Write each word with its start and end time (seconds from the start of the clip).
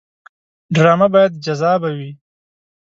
ډرامه 0.75 1.07
باید 1.13 1.31
جذابه 1.45 1.89
وي 1.97 2.11